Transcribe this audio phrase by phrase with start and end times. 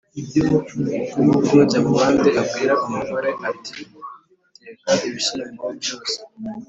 [1.11, 3.77] ”kuva ubwo jyamubandi abwira umugore ati
[4.59, 6.15] “teka ibishyimbo byose